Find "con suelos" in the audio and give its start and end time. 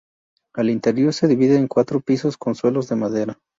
2.35-2.89